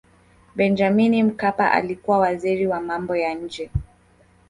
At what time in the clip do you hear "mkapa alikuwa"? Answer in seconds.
1.23-2.19